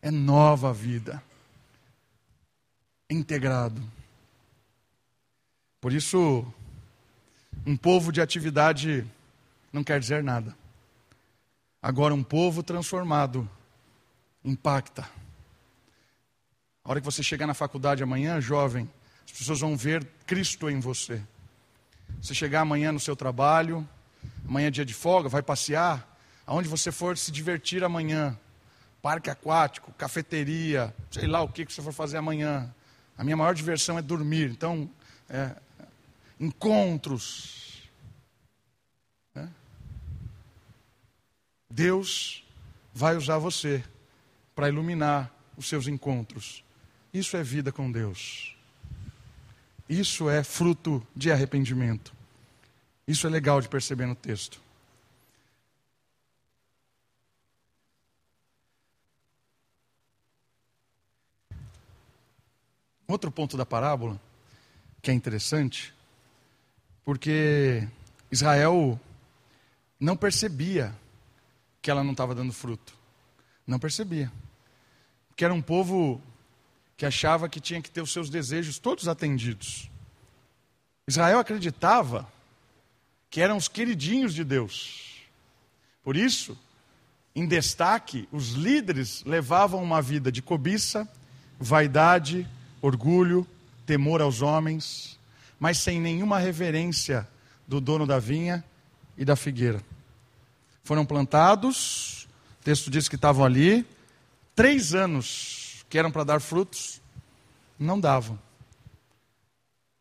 [0.00, 1.22] É nova vida,
[3.08, 3.82] integrado.
[5.80, 6.44] Por isso,
[7.66, 9.06] um povo de atividade
[9.72, 10.56] não quer dizer nada.
[11.80, 13.48] Agora, um povo transformado
[14.44, 15.08] impacta
[16.84, 18.90] a hora que você chegar na faculdade amanhã, jovem,
[19.24, 21.22] as pessoas vão ver Cristo em você.
[22.20, 23.88] Você chegar amanhã no seu trabalho,
[24.46, 28.36] amanhã é dia de folga, vai passear, aonde você for se divertir amanhã,
[29.00, 32.72] parque aquático, cafeteria, sei lá o que, que você for fazer amanhã.
[33.16, 34.90] A minha maior diversão é dormir, então,
[35.30, 35.54] é,
[36.40, 37.88] encontros.
[39.32, 39.48] Né?
[41.70, 42.44] Deus
[42.92, 43.84] vai usar você
[44.52, 46.64] para iluminar os seus encontros
[47.12, 48.56] isso é vida com Deus.
[49.88, 52.14] Isso é fruto de arrependimento.
[53.06, 54.60] Isso é legal de perceber no texto.
[63.06, 64.18] Outro ponto da parábola,
[65.02, 65.92] que é interessante,
[67.04, 67.86] porque
[68.30, 68.98] Israel
[70.00, 70.94] não percebia
[71.82, 72.94] que ela não estava dando fruto.
[73.66, 74.32] Não percebia.
[75.28, 76.22] Porque era um povo
[76.96, 79.90] que achava que tinha que ter os seus desejos todos atendidos.
[81.06, 82.30] Israel acreditava
[83.28, 85.22] que eram os queridinhos de Deus.
[86.02, 86.56] Por isso,
[87.34, 91.08] em destaque, os líderes levavam uma vida de cobiça,
[91.58, 92.46] vaidade,
[92.80, 93.46] orgulho,
[93.86, 95.18] temor aos homens,
[95.58, 97.26] mas sem nenhuma reverência
[97.66, 98.62] do dono da vinha
[99.16, 99.82] e da figueira.
[100.84, 102.28] Foram plantados,
[102.60, 103.86] o texto diz que estavam ali,
[104.54, 105.61] três anos
[105.92, 107.02] que eram para dar frutos,
[107.78, 108.38] não davam.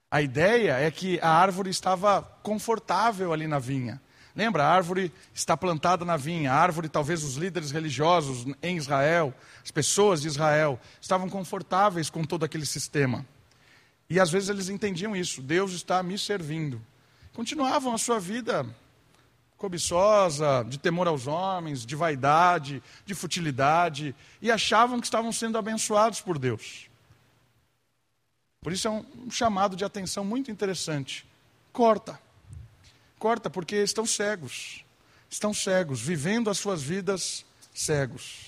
[0.10, 4.01] A ideia é que a árvore estava confortável ali na vinha.
[4.34, 6.54] Lembra, a árvore está plantada na vinha.
[6.54, 12.23] A árvore, talvez os líderes religiosos em Israel, as pessoas de Israel, estavam confortáveis com
[12.23, 13.25] todo aquele sistema.
[14.10, 16.82] E às vezes eles entendiam isso: Deus está me servindo.
[17.34, 18.65] Continuavam a sua vida
[19.62, 26.19] cobiçosa, de temor aos homens, de vaidade, de futilidade, e achavam que estavam sendo abençoados
[26.19, 26.89] por Deus.
[28.60, 31.28] Por isso é um chamado de atenção muito interessante.
[31.71, 32.19] Corta.
[33.19, 34.84] Corta porque estão cegos.
[35.30, 38.39] Estão cegos, vivendo as suas vidas cegos.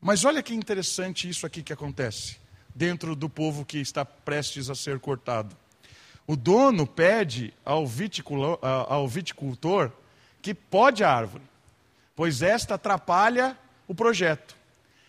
[0.00, 2.38] Mas olha que interessante isso aqui que acontece
[2.74, 5.54] dentro do povo que está prestes a ser cortado.
[6.26, 7.84] O dono pede ao,
[8.62, 9.90] ao viticultor
[10.40, 11.44] que pode a árvore,
[12.14, 14.56] pois esta atrapalha o projeto.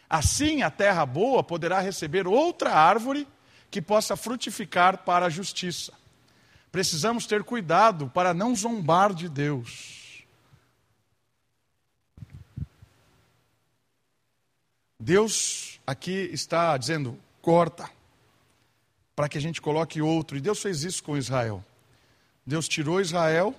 [0.09, 3.27] Assim, a terra boa poderá receber outra árvore
[3.71, 5.93] que possa frutificar para a justiça.
[6.71, 10.23] Precisamos ter cuidado para não zombar de Deus.
[14.99, 17.89] Deus aqui está dizendo: corta
[19.15, 20.37] para que a gente coloque outro.
[20.37, 21.63] E Deus fez isso com Israel.
[22.45, 23.55] Deus tirou Israel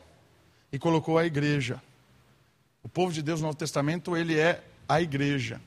[0.73, 1.83] e colocou a igreja.
[2.83, 5.61] O povo de Deus no Novo Testamento, ele é a igreja.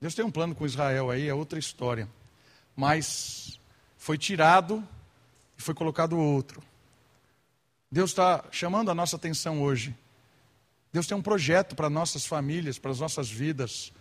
[0.00, 2.08] Deus tem um plano com Israel aí, é outra história.
[2.76, 3.58] Mas
[3.96, 4.86] foi tirado
[5.58, 6.62] e foi colocado outro.
[7.90, 9.94] Deus está chamando a nossa atenção hoje.
[10.92, 13.92] Deus tem um projeto para nossas famílias, para as nossas vidas.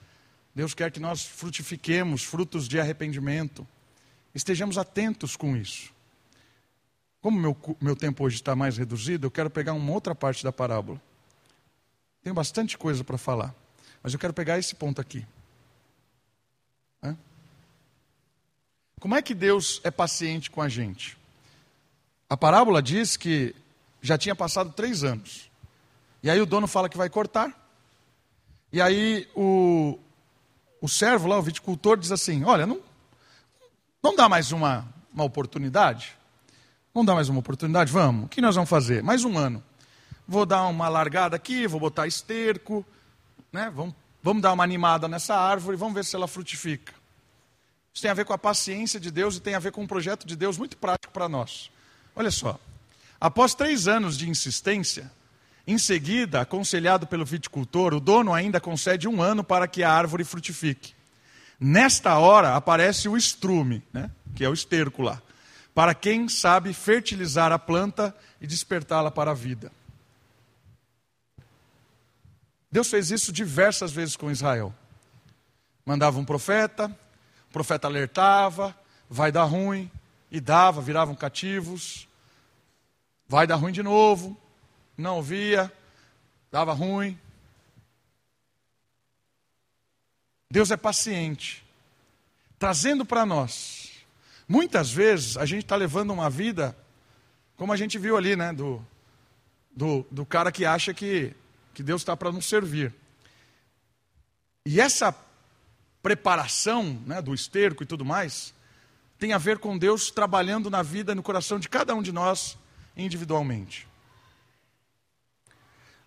[0.56, 3.68] Deus quer que nós frutifiquemos frutos de arrependimento.
[4.34, 5.92] Estejamos atentos com isso.
[7.22, 10.52] Como meu, meu tempo hoje está mais reduzido, eu quero pegar uma outra parte da
[10.52, 11.02] parábola.
[12.22, 13.54] Tenho bastante coisa para falar,
[14.02, 15.26] mas eu quero pegar esse ponto aqui.
[17.04, 17.18] Hã?
[19.00, 21.18] Como é que Deus é paciente com a gente?
[22.30, 23.56] A parábola diz que
[24.02, 25.50] já tinha passado três anos.
[26.22, 27.56] E aí o dono fala que vai cortar.
[28.72, 29.98] E aí o,
[30.80, 32.82] o servo lá, o viticultor, diz assim: Olha, não,
[34.02, 36.18] não dá mais uma, uma oportunidade?
[36.94, 37.92] Vamos dar mais uma oportunidade?
[37.92, 38.26] Vamos.
[38.26, 39.04] O que nós vamos fazer?
[39.04, 39.64] Mais um ano.
[40.28, 42.86] Vou dar uma largada aqui, vou botar esterco,
[43.52, 43.72] né?
[43.74, 46.94] vamos, vamos dar uma animada nessa árvore, vamos ver se ela frutifica.
[47.94, 49.88] Isso tem a ver com a paciência de Deus e tem a ver com um
[49.88, 51.72] projeto de Deus muito prático para nós.
[52.16, 52.60] Olha só,
[53.20, 55.12] após três anos de insistência,
[55.66, 60.24] em seguida, aconselhado pelo viticultor, o dono ainda concede um ano para que a árvore
[60.24, 60.94] frutifique.
[61.60, 64.10] Nesta hora aparece o estrume, né?
[64.36, 65.22] que é o esterco lá,
[65.74, 69.72] para quem sabe fertilizar a planta e despertá-la para a vida.
[72.72, 74.74] Deus fez isso diversas vezes com Israel.
[75.86, 76.86] Mandava um profeta,
[77.50, 78.76] o profeta alertava,
[79.10, 79.92] vai dar ruim,
[80.32, 82.08] e dava, viravam cativos.
[83.28, 84.36] Vai dar ruim de novo,
[84.98, 85.72] não ouvia,
[86.52, 87.20] dava ruim.
[90.52, 91.64] Deus é paciente,
[92.58, 93.92] trazendo para nós.
[94.48, 96.76] Muitas vezes a gente está levando uma vida,
[97.56, 98.52] como a gente viu ali, né?
[98.52, 98.84] Do,
[99.70, 101.36] do, do cara que acha que,
[101.74, 102.94] que Deus está para nos servir.
[104.66, 105.16] E essa
[106.02, 108.54] preparação né, do esterco e tudo mais,
[109.20, 112.12] tem a ver com Deus trabalhando na vida e no coração de cada um de
[112.12, 112.58] nós
[112.98, 113.88] individualmente.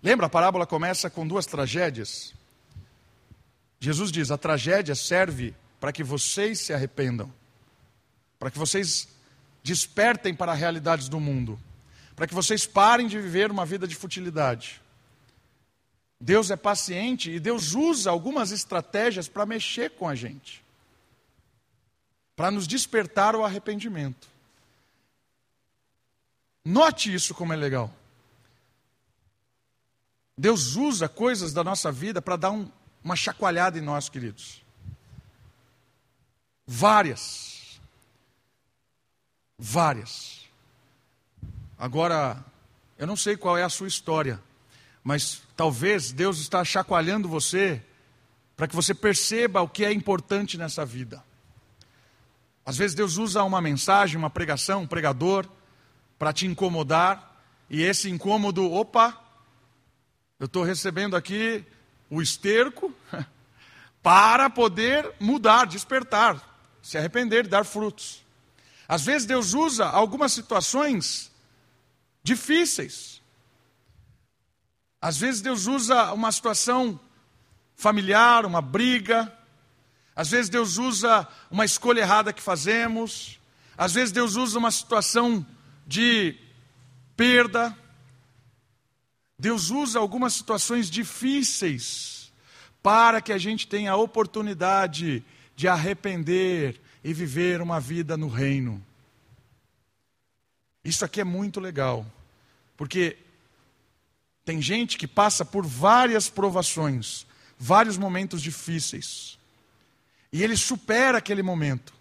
[0.02, 2.34] Lembra, a parábola começa com duas tragédias.
[3.82, 7.34] Jesus diz: a tragédia serve para que vocês se arrependam,
[8.38, 9.08] para que vocês
[9.60, 11.58] despertem para as realidades do mundo,
[12.14, 14.80] para que vocês parem de viver uma vida de futilidade.
[16.20, 20.64] Deus é paciente e Deus usa algumas estratégias para mexer com a gente,
[22.36, 24.28] para nos despertar o arrependimento.
[26.64, 27.92] Note isso como é legal.
[30.38, 32.70] Deus usa coisas da nossa vida para dar um,
[33.02, 34.62] uma chacoalhada em nós, queridos.
[36.66, 37.80] Várias.
[39.58, 40.48] Várias.
[41.78, 42.44] Agora,
[42.96, 44.40] eu não sei qual é a sua história,
[45.02, 47.82] mas talvez Deus está chacoalhando você
[48.56, 51.22] para que você perceba o que é importante nessa vida.
[52.64, 55.48] Às vezes Deus usa uma mensagem, uma pregação, um pregador,
[56.18, 59.20] para te incomodar, e esse incômodo, opa,
[60.38, 61.64] eu estou recebendo aqui
[62.12, 62.94] o esterco
[64.02, 66.36] para poder mudar, despertar,
[66.82, 68.22] se arrepender, dar frutos.
[68.86, 71.32] Às vezes Deus usa algumas situações
[72.22, 73.22] difíceis.
[75.00, 77.00] Às vezes Deus usa uma situação
[77.74, 79.32] familiar, uma briga.
[80.14, 83.40] Às vezes Deus usa uma escolha errada que fazemos.
[83.74, 85.46] Às vezes Deus usa uma situação
[85.86, 86.36] de
[87.16, 87.74] perda.
[89.42, 92.32] Deus usa algumas situações difíceis
[92.80, 95.24] para que a gente tenha a oportunidade
[95.56, 98.80] de arrepender e viver uma vida no reino.
[100.84, 102.06] Isso aqui é muito legal,
[102.76, 103.18] porque
[104.44, 107.26] tem gente que passa por várias provações,
[107.58, 109.40] vários momentos difíceis,
[110.32, 111.92] e ele supera aquele momento.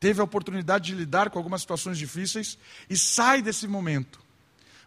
[0.00, 2.56] Teve a oportunidade de lidar com algumas situações difíceis
[2.88, 4.23] e sai desse momento.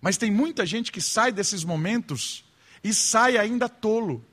[0.02, 2.44] Mas tem muita gente que sai desses momentos
[2.84, 4.24] e sai ainda tolo.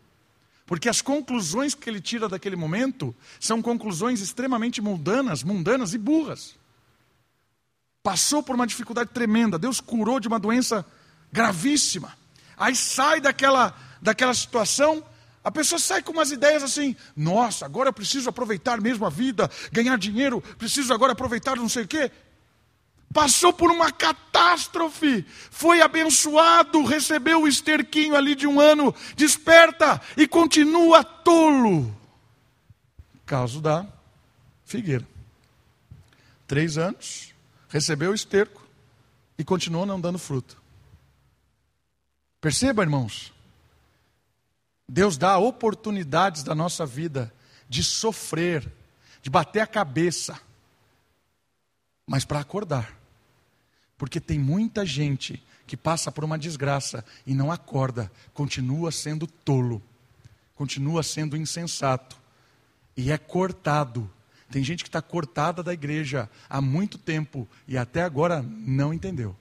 [0.67, 6.55] Porque as conclusões que ele tira daquele momento são conclusões extremamente mundanas, mundanas e burras.
[8.03, 10.85] Passou por uma dificuldade tremenda, Deus curou de uma doença
[11.33, 12.17] gravíssima.
[12.57, 15.05] Aí sai daquela, daquela situação,
[15.43, 19.51] a pessoa sai com umas ideias assim: nossa, agora eu preciso aproveitar mesmo a vida,
[19.73, 22.11] ganhar dinheiro, preciso agora aproveitar não sei o quê
[23.15, 30.27] passou por uma catástrofe, foi abençoado, recebeu o esterquinho ali de um ano, desperta e
[30.27, 31.97] continua tolo.
[33.25, 33.87] Caso da
[34.65, 35.07] figueira.
[36.49, 37.33] Três anos,
[37.69, 38.67] recebeu o esterco
[39.39, 40.61] e continuou não dando fruto.
[42.41, 43.33] Perceba, irmãos,
[44.89, 47.33] Deus dá oportunidades da nossa vida
[47.69, 48.71] de sofrer,
[49.23, 50.39] de bater a cabeça,
[52.07, 53.04] mas para acordar.
[53.97, 59.83] Porque tem muita gente que passa por uma desgraça e não acorda, continua sendo tolo,
[60.55, 62.17] continua sendo insensato
[62.97, 64.11] e é cortado.
[64.51, 69.35] Tem gente que está cortada da igreja há muito tempo e até agora não entendeu.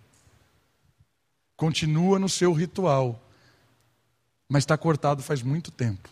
[1.56, 3.22] Continua no seu ritual,
[4.50, 6.10] mas está cortado faz muito tempo.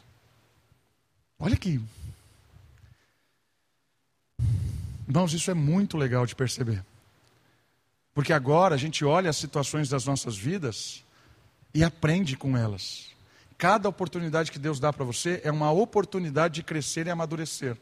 [1.40, 1.82] Olha aqui.
[5.08, 6.86] Irmãos, isso é muito legal de perceber.
[8.14, 11.04] Porque agora a gente olha as situações das nossas vidas
[11.74, 13.12] e aprende com elas.
[13.58, 17.78] Cada oportunidade que Deus dá para você é uma oportunidade de crescer e amadurecer.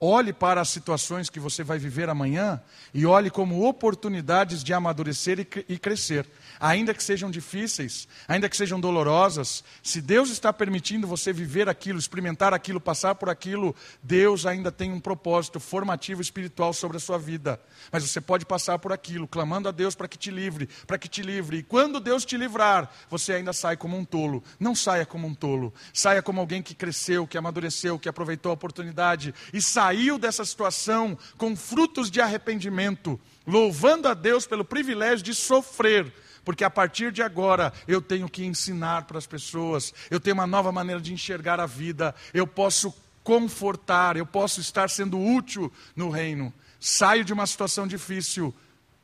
[0.00, 2.60] Olhe para as situações que você vai viver amanhã
[2.92, 5.38] e olhe como oportunidades de amadurecer
[5.68, 6.26] e, crescer
[6.58, 11.98] ainda que sejam difíceis, ainda que sejam dolorosas, se Deus está permitindo você viver aquilo,
[11.98, 17.18] experimentar aquilo, passar por aquilo, Deus ainda tem um propósito formativo espiritual sobre a sua
[17.18, 17.60] vida.
[17.90, 21.08] Mas você pode passar por aquilo, clamando a Deus para que te livre, para que
[21.08, 21.58] te livre.
[21.58, 24.42] E quando Deus te livrar, você ainda sai como um tolo.
[24.58, 28.54] Não saia como um tolo, saia como alguém que cresceu, que amadureceu, que aproveitou a
[28.54, 35.34] oportunidade e saiu dessa situação com frutos de arrependimento, louvando a Deus pelo privilégio de
[35.34, 36.10] sofrer
[36.44, 40.46] porque a partir de agora eu tenho que ensinar para as pessoas, eu tenho uma
[40.46, 46.10] nova maneira de enxergar a vida, eu posso confortar, eu posso estar sendo útil no
[46.10, 46.52] reino.
[46.78, 48.54] Saio de uma situação difícil,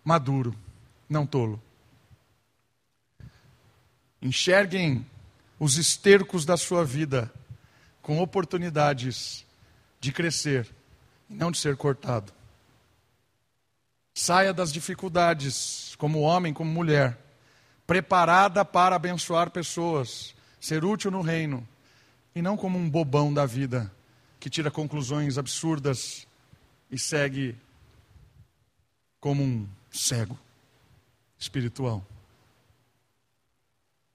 [0.04, 0.54] maduro,
[1.08, 1.58] não tolo.
[4.20, 5.06] Enxerguem
[5.58, 7.32] os estercos da sua vida
[8.02, 9.46] com oportunidades
[10.00, 10.66] de crescer
[11.28, 12.32] e não de ser cortado.
[14.14, 17.16] Saia das dificuldades, como homem, como mulher,
[17.86, 21.66] preparada para abençoar pessoas, ser útil no reino,
[22.34, 23.92] e não como um bobão da vida
[24.38, 26.26] que tira conclusões absurdas
[26.90, 27.56] e segue
[29.20, 30.38] como um cego
[31.38, 32.04] espiritual.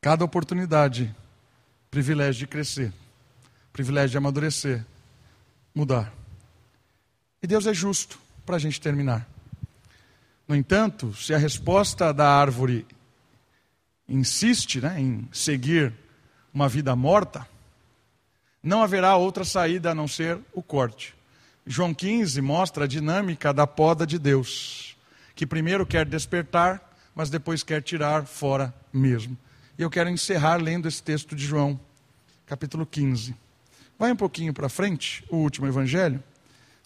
[0.02, 1.14] Cada oportunidade,
[1.92, 2.94] privilégio de crescer,
[3.72, 4.86] privilégio de amadurecer,
[5.76, 6.12] mudar.
[7.44, 9.30] E Deus é justo para a gente terminar.
[10.48, 12.88] No entanto, se a resposta da árvore
[14.08, 15.94] insiste né, em seguir
[16.54, 17.48] uma vida morta,
[18.64, 21.14] não haverá outra saída a não ser o corte.
[21.68, 24.96] João 15 mostra a dinâmica da poda de Deus,
[25.36, 26.82] que primeiro quer despertar,
[27.14, 29.38] mas depois quer tirar fora mesmo.
[29.78, 31.80] E eu quero encerrar lendo esse texto de João,
[32.46, 33.36] capítulo 15.
[33.98, 36.22] Vai um pouquinho para frente, o último evangelho,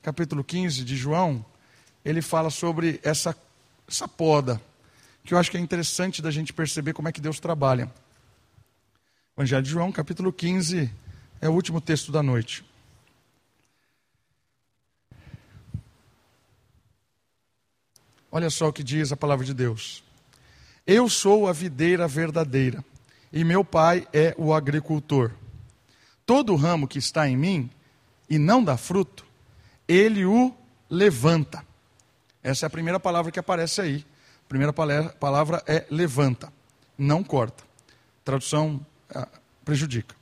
[0.04, 1.44] capítulo 15 de João,
[2.06, 3.36] ele fala sobre essa,
[3.88, 4.62] essa poda
[5.24, 7.92] que eu acho que é interessante da gente perceber como é que Deus trabalha.
[9.36, 10.92] Evangelho de João, capítulo 15,
[11.42, 12.64] é o último texto da noite.
[18.32, 20.04] Olha só o que diz a palavra de Deus.
[20.86, 22.86] Eu sou a videira verdadeira,
[23.34, 25.32] e meu pai é o agricultor.
[26.30, 27.72] Todo ramo que está em mim
[28.30, 29.26] e não dá fruto,
[29.88, 30.54] ele o
[30.88, 31.66] levanta.
[32.44, 34.06] Essa é a primeira palavra que aparece aí
[34.50, 36.52] primeira palavra é levanta,
[36.98, 37.64] não corta.
[38.26, 39.28] Tradução ah,
[39.64, 40.16] prejudica.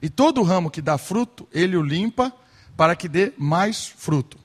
[0.00, 2.32] E todo ramo que dá fruto, ele o limpa
[2.76, 4.38] para que dê mais fruto.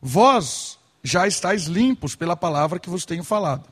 [0.00, 3.68] Vós já estáis limpos pela palavra que vos tenho falado.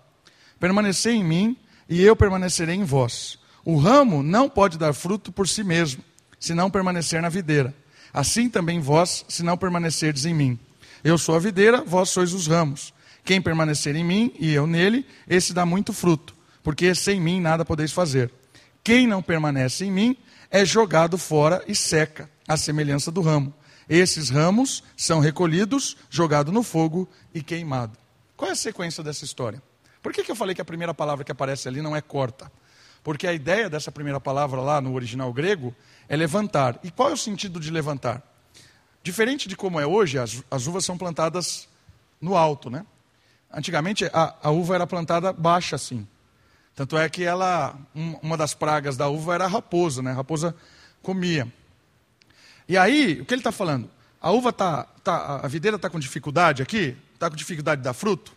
[0.60, 1.56] Permanecei em mim
[1.88, 3.38] e eu permanecerei em vós.
[3.64, 6.02] O ramo não pode dar fruto por si mesmo,
[6.40, 7.72] se não permanecer na videira.
[8.12, 10.58] Assim também vós, se não permanecerdes em mim.
[11.04, 12.92] Eu sou a videira, vós sois os ramos.
[13.24, 17.64] Quem permanecer em mim e eu nele, esse dá muito fruto, porque sem mim nada
[17.64, 18.32] podeis fazer.
[18.82, 20.16] Quem não permanece em mim
[20.50, 23.54] é jogado fora e seca, à semelhança do ramo.
[23.88, 27.98] Esses ramos são recolhidos, jogados no fogo e queimados.
[28.36, 29.62] Qual é a sequência dessa história?
[30.02, 32.50] Por que, que eu falei que a primeira palavra que aparece ali não é corta?
[33.02, 35.74] Porque a ideia dessa primeira palavra lá no original grego
[36.08, 36.78] é levantar.
[36.82, 38.22] E qual é o sentido de levantar?
[39.02, 41.68] Diferente de como é hoje, as, as uvas são plantadas
[42.20, 42.84] no alto, né?
[43.52, 46.06] Antigamente a, a uva era plantada baixa assim.
[46.74, 50.12] Tanto é que ela, um, uma das pragas da uva era a raposa, né?
[50.12, 50.54] A raposa
[51.02, 51.50] comia.
[52.68, 53.90] E aí, o que ele está falando?
[54.20, 57.94] A uva tá, tá a videira está com dificuldade aqui, está com dificuldade de dar
[57.94, 58.32] fruto.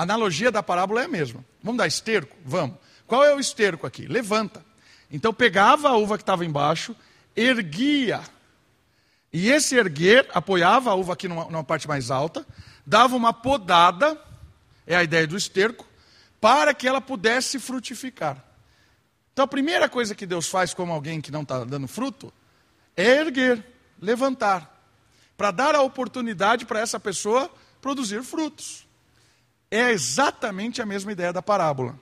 [0.00, 1.44] A analogia da parábola é a mesma.
[1.62, 2.34] Vamos dar esterco?
[2.42, 2.78] Vamos.
[3.06, 4.06] Qual é o esterco aqui?
[4.06, 4.64] Levanta.
[5.10, 6.96] Então pegava a uva que estava embaixo,
[7.36, 8.22] erguia.
[9.30, 12.46] E esse erguer apoiava a uva aqui numa, numa parte mais alta,
[12.86, 14.18] dava uma podada,
[14.86, 15.86] é a ideia do esterco,
[16.40, 18.42] para que ela pudesse frutificar.
[19.34, 22.32] Então a primeira coisa que Deus faz como alguém que não está dando fruto
[22.96, 23.62] é erguer,
[24.00, 24.82] levantar,
[25.36, 27.50] para dar a oportunidade para essa pessoa
[27.82, 28.88] produzir frutos.
[29.70, 31.98] É exatamente a mesma ideia da parábola.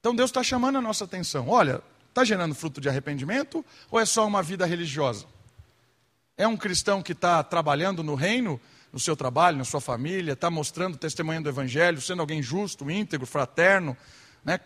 [0.00, 1.48] Então Deus está chamando a nossa atenção.
[1.48, 5.26] Olha, está gerando fruto de arrependimento ou é só uma vida religiosa?
[6.36, 8.60] É um cristão que está trabalhando no reino,
[8.92, 13.26] no seu trabalho, na sua família, está mostrando, testemunhando o evangelho, sendo alguém justo, íntegro,
[13.26, 13.96] fraterno,
[14.44, 14.60] né?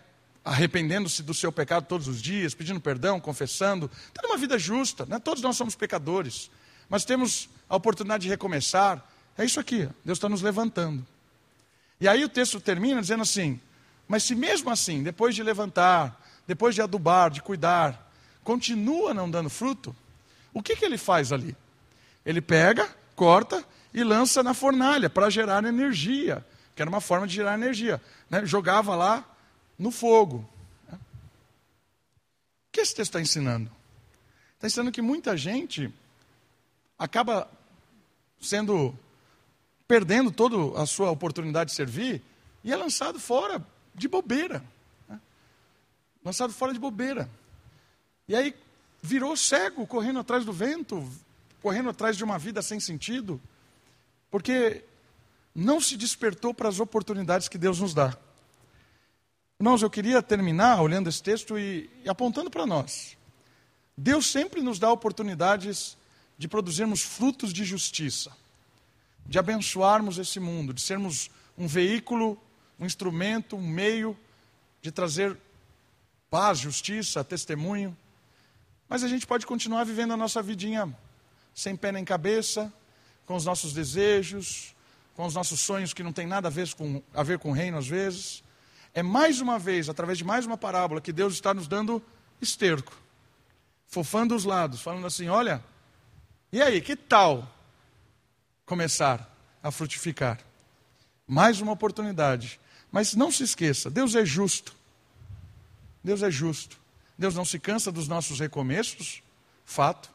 [0.45, 5.05] arrependendo-se do seu pecado todos os dias, pedindo perdão, confessando, tendo uma vida justa.
[5.07, 5.19] Né?
[5.19, 6.51] Todos nós somos pecadores,
[6.89, 9.05] mas temos a oportunidade de recomeçar.
[9.37, 11.07] É isso aqui, Deus está nos levantando.
[12.01, 13.61] E aí o texto termina dizendo assim:
[14.07, 18.11] Mas se mesmo assim, depois de levantar, depois de adubar, de cuidar,
[18.45, 19.95] continua não dando fruto,
[20.53, 21.57] o que, que ele faz ali?
[22.25, 26.45] Ele pega, corta e lança na fornalha para gerar energia,
[26.75, 28.01] que era uma forma de gerar energia.
[28.29, 28.45] Né?
[28.45, 29.25] Jogava lá
[29.79, 30.49] no fogo.
[30.93, 30.97] O
[32.73, 33.71] que esse texto está ensinando?
[34.55, 35.93] Está ensinando que muita gente
[36.99, 37.51] acaba
[38.41, 38.99] sendo
[39.87, 42.23] perdendo toda a sua oportunidade de servir
[42.65, 43.65] e é lançado fora
[43.95, 44.63] de bobeira.
[45.09, 45.21] Né?
[46.25, 47.29] Lançado fora de bobeira.
[48.29, 48.55] E aí
[49.03, 51.09] virou cego, correndo atrás do vento,
[51.63, 53.41] correndo atrás de uma vida sem sentido,
[54.31, 54.85] porque
[55.55, 58.17] não se despertou para as oportunidades que Deus nos dá.
[59.59, 63.17] Irmãos, eu queria terminar olhando esse texto e, e apontando para nós.
[63.97, 65.97] Deus sempre nos dá oportunidades
[66.37, 68.31] de produzirmos frutos de justiça,
[69.29, 72.41] de abençoarmos esse mundo, de sermos um veículo,
[72.79, 74.17] um instrumento, um meio
[74.81, 75.37] de trazer
[76.31, 77.97] paz, justiça, testemunho.
[78.89, 80.95] Mas a gente pode continuar vivendo a nossa vidinha
[81.55, 82.73] sem pé nem cabeça,
[83.25, 84.75] com os nossos desejos,
[85.15, 87.53] com os nossos sonhos que não tem nada a ver com, a ver com o
[87.53, 88.45] reino às vezes.
[88.93, 92.03] É mais uma vez, através de mais uma parábola, que Deus está nos dando
[92.41, 92.93] esterco,
[93.87, 95.65] fofando os lados, falando assim: olha,
[96.53, 97.56] e aí, que tal
[98.67, 100.41] começar a frutificar?
[101.27, 102.61] Mais uma oportunidade.
[102.93, 104.75] Mas não se esqueça: Deus é justo.
[106.05, 106.79] Deus é justo.
[107.19, 109.23] Deus não se cansa dos nossos recomeços,
[109.65, 110.11] fato.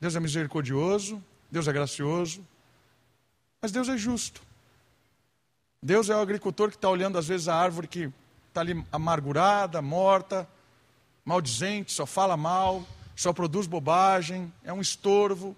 [0.00, 2.46] Deus é misericordioso, Deus é gracioso.
[3.60, 4.40] Mas Deus é justo.
[5.82, 8.12] Deus é o agricultor que está olhando, às vezes, a árvore que
[8.48, 10.48] está ali amargurada, morta,
[11.24, 12.84] maldizente, só fala mal,
[13.14, 15.56] só produz bobagem, é um estorvo.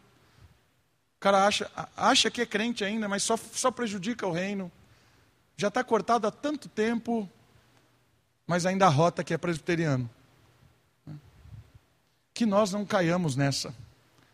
[1.20, 4.72] O cara acha, acha que é crente ainda, mas só, só prejudica o reino.
[5.54, 7.28] Já está cortado há tanto tempo,
[8.46, 10.08] mas ainda rota que é presbiteriano.
[12.32, 13.74] Que nós não caiamos nessa,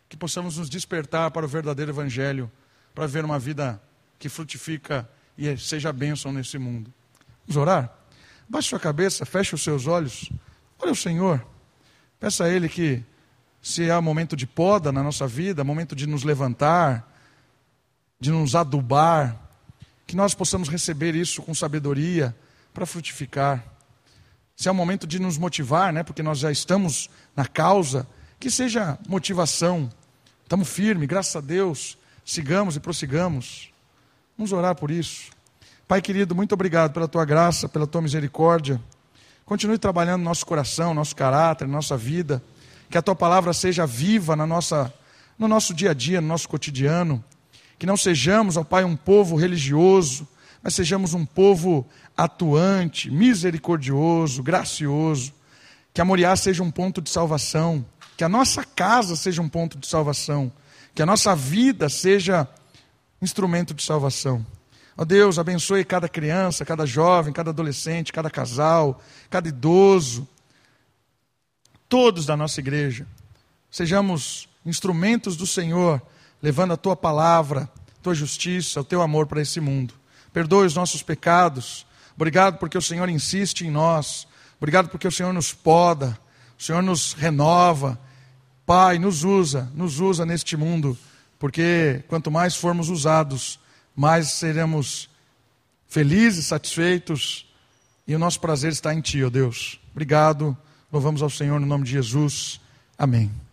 [0.07, 2.49] que possamos nos despertar para o verdadeiro evangelho,
[2.95, 3.81] para ver uma vida
[4.17, 6.93] que frutifica e seja bênção nesse mundo.
[7.45, 7.93] Vamos orar?
[8.47, 10.31] Baixe sua cabeça, feche os seus olhos.
[10.79, 11.45] Olha o Senhor.
[12.17, 13.03] Peça a Ele que,
[13.67, 17.05] se é momento de poda na nossa vida, momento de nos levantar,
[18.17, 19.35] de nos adubar,
[20.05, 22.33] que nós possamos receber isso com sabedoria
[22.73, 23.61] para frutificar.
[24.55, 28.07] Se é o momento de nos motivar, né, porque nós já estamos na causa,
[28.39, 29.91] que seja motivação.
[30.43, 31.97] Estamos firmes, graças a Deus.
[32.23, 33.69] Sigamos e prossigamos.
[34.37, 35.29] Vamos orar por isso.
[35.85, 38.81] Pai querido, muito obrigado pela tua graça, pela tua misericórdia.
[39.45, 42.41] Continue trabalhando no nosso coração, nosso caráter, nossa vida.
[42.89, 44.93] Que a tua palavra seja viva na nossa,
[45.37, 47.23] no nosso dia a dia, no nosso cotidiano.
[47.77, 50.27] Que não sejamos, ó Pai, um povo religioso,
[50.63, 51.85] mas sejamos um povo
[52.15, 55.33] atuante, misericordioso, gracioso.
[55.93, 57.85] Que a Moriá seja um ponto de salvação.
[58.15, 60.51] Que a nossa casa seja um ponto de salvação.
[60.95, 62.47] Que a nossa vida seja
[63.21, 64.45] instrumento de salvação.
[64.97, 70.27] Ó Deus, abençoe cada criança, cada jovem, cada adolescente, cada casal, cada idoso,
[71.89, 73.07] todos da nossa igreja.
[73.71, 76.01] Sejamos instrumentos do Senhor,
[76.41, 77.69] levando a tua palavra,
[78.01, 79.93] tua justiça, o teu amor para esse mundo.
[80.33, 81.85] Perdoe os nossos pecados.
[82.15, 84.27] Obrigado porque o Senhor insiste em nós.
[84.57, 86.17] Obrigado porque o Senhor nos poda,
[86.57, 87.99] o Senhor nos renova.
[88.65, 90.97] Pai, nos usa, nos usa neste mundo
[91.39, 93.59] porque quanto mais formos usados,
[93.95, 95.09] mais seremos
[95.87, 97.45] felizes, satisfeitos,
[98.07, 99.79] e o nosso prazer está em Ti, ó Deus.
[99.91, 100.57] Obrigado,
[100.91, 102.59] louvamos ao Senhor no nome de Jesus.
[102.97, 103.46] Amém.